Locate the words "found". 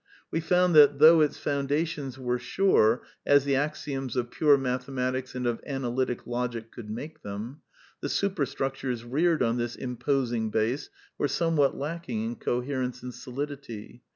0.39-0.73